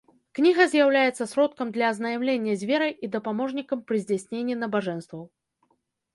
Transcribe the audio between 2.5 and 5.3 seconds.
з верай і дапаможнікам пры здзяйсненні набажэнстваў.